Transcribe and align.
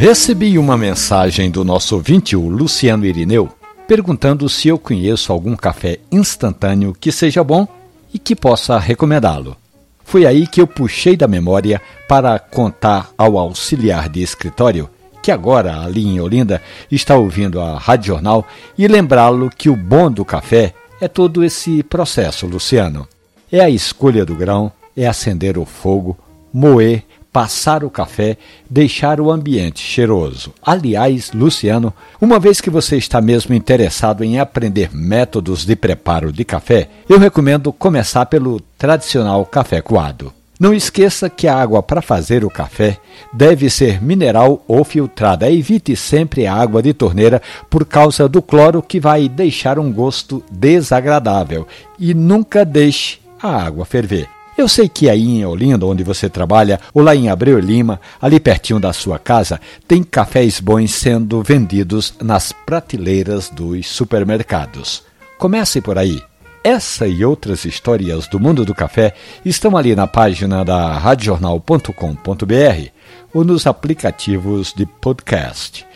Recebi 0.00 0.56
uma 0.56 0.76
mensagem 0.76 1.50
do 1.50 1.64
nosso 1.64 1.96
ouvinte, 1.96 2.36
o 2.36 2.48
Luciano 2.48 3.04
Irineu, 3.04 3.48
perguntando 3.88 4.48
se 4.48 4.68
eu 4.68 4.78
conheço 4.78 5.32
algum 5.32 5.56
café 5.56 5.98
instantâneo 6.12 6.94
que 6.94 7.10
seja 7.10 7.42
bom 7.42 7.66
e 8.14 8.16
que 8.16 8.36
possa 8.36 8.78
recomendá-lo. 8.78 9.56
Foi 10.04 10.24
aí 10.24 10.46
que 10.46 10.60
eu 10.60 10.68
puxei 10.68 11.16
da 11.16 11.26
memória 11.26 11.82
para 12.08 12.38
contar 12.38 13.10
ao 13.18 13.36
auxiliar 13.36 14.08
de 14.08 14.22
escritório, 14.22 14.88
que 15.20 15.32
agora, 15.32 15.80
ali 15.80 16.06
em 16.06 16.20
Olinda, 16.20 16.62
está 16.92 17.16
ouvindo 17.16 17.60
a 17.60 17.76
Rádio 17.76 18.14
Jornal, 18.14 18.46
e 18.78 18.86
lembrá-lo 18.86 19.50
que 19.50 19.68
o 19.68 19.74
bom 19.74 20.08
do 20.08 20.24
café 20.24 20.74
é 21.00 21.08
todo 21.08 21.42
esse 21.42 21.82
processo, 21.82 22.46
Luciano. 22.46 23.08
É 23.50 23.58
a 23.58 23.68
escolha 23.68 24.24
do 24.24 24.36
grão, 24.36 24.70
é 24.96 25.08
acender 25.08 25.58
o 25.58 25.64
fogo, 25.64 26.16
moer, 26.54 27.02
passar 27.32 27.84
o 27.84 27.90
café, 27.90 28.36
deixar 28.68 29.20
o 29.20 29.30
ambiente 29.30 29.80
cheiroso. 29.80 30.52
Aliás, 30.62 31.32
Luciano, 31.32 31.92
uma 32.20 32.38
vez 32.38 32.60
que 32.60 32.70
você 32.70 32.96
está 32.96 33.20
mesmo 33.20 33.54
interessado 33.54 34.24
em 34.24 34.38
aprender 34.38 34.90
métodos 34.92 35.64
de 35.64 35.76
preparo 35.76 36.32
de 36.32 36.44
café, 36.44 36.88
eu 37.08 37.18
recomendo 37.18 37.72
começar 37.72 38.26
pelo 38.26 38.60
tradicional 38.76 39.44
café 39.44 39.80
coado. 39.80 40.32
Não 40.58 40.74
esqueça 40.74 41.30
que 41.30 41.46
a 41.46 41.54
água 41.54 41.80
para 41.80 42.02
fazer 42.02 42.44
o 42.44 42.50
café 42.50 42.98
deve 43.32 43.70
ser 43.70 44.02
mineral 44.02 44.64
ou 44.66 44.82
filtrada. 44.82 45.48
Evite 45.48 45.94
sempre 45.94 46.48
a 46.48 46.54
água 46.54 46.82
de 46.82 46.92
torneira 46.92 47.40
por 47.70 47.86
causa 47.86 48.28
do 48.28 48.42
cloro 48.42 48.82
que 48.82 48.98
vai 48.98 49.28
deixar 49.28 49.78
um 49.78 49.92
gosto 49.92 50.42
desagradável. 50.50 51.64
E 51.96 52.12
nunca 52.12 52.64
deixe 52.64 53.20
a 53.40 53.64
água 53.64 53.84
ferver. 53.84 54.37
Eu 54.58 54.66
sei 54.66 54.88
que 54.88 55.08
aí 55.08 55.24
em 55.24 55.46
Olinda, 55.46 55.86
onde 55.86 56.02
você 56.02 56.28
trabalha, 56.28 56.80
ou 56.92 57.00
lá 57.00 57.14
em 57.14 57.28
Abreu 57.28 57.60
Lima, 57.60 58.00
ali 58.20 58.40
pertinho 58.40 58.80
da 58.80 58.92
sua 58.92 59.16
casa, 59.16 59.60
tem 59.86 60.02
cafés 60.02 60.58
bons 60.58 60.90
sendo 60.90 61.40
vendidos 61.44 62.12
nas 62.20 62.50
prateleiras 62.50 63.48
dos 63.48 63.86
supermercados. 63.86 65.04
Comece 65.38 65.80
por 65.80 65.96
aí. 65.96 66.20
Essa 66.64 67.06
e 67.06 67.24
outras 67.24 67.64
histórias 67.64 68.26
do 68.26 68.40
mundo 68.40 68.64
do 68.64 68.74
café 68.74 69.14
estão 69.44 69.76
ali 69.76 69.94
na 69.94 70.08
página 70.08 70.64
da 70.64 70.98
radiojornal.com.br 70.98 72.88
ou 73.32 73.44
nos 73.44 73.64
aplicativos 73.64 74.74
de 74.76 74.86
podcast. 74.86 75.86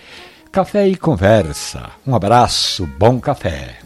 Café 0.53 0.87
e 0.87 0.95
conversa. 0.95 1.91
Um 2.07 2.15
abraço, 2.15 2.89
bom 2.97 3.19
café. 3.19 3.79